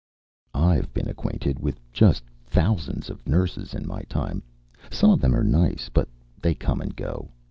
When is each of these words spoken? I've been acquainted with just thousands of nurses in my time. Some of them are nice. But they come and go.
I've 0.55 0.91
been 0.95 1.07
acquainted 1.07 1.59
with 1.59 1.79
just 1.93 2.23
thousands 2.43 3.11
of 3.11 3.27
nurses 3.27 3.75
in 3.75 3.85
my 3.87 4.01
time. 4.09 4.41
Some 4.89 5.11
of 5.11 5.21
them 5.21 5.35
are 5.35 5.43
nice. 5.43 5.89
But 5.93 6.09
they 6.41 6.55
come 6.55 6.81
and 6.81 6.95
go. 6.95 7.29